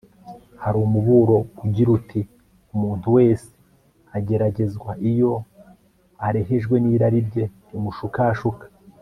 hari 0.63 0.77
umuburo 0.85 1.37
ugira 1.63 1.89
uti 1.97 2.21
“umuntu 2.73 3.05
wese 3.17 3.49
ageragezwa 4.17 4.91
iyo 5.11 5.33
arehejwe 6.27 6.75
n'irari 6.83 7.19
rye 7.27 7.45
rimushukashuka 7.69 8.63